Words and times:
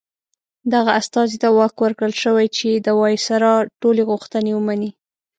دغه 0.73 0.91
استازي 1.01 1.37
ته 1.43 1.47
واک 1.57 1.75
ورکړل 1.83 2.13
شوی 2.23 2.45
چې 2.57 2.69
د 2.85 2.87
وایسرا 3.01 3.53
ټولې 3.81 4.01
غوښتنې 4.09 4.51
ومني. 4.55 4.89